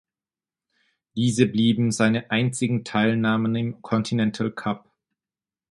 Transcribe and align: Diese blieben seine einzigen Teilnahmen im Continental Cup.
Diese 1.15 1.45
blieben 1.45 1.91
seine 1.91 2.31
einzigen 2.31 2.83
Teilnahmen 2.83 3.55
im 3.55 3.83
Continental 3.83 4.49
Cup. 4.51 4.89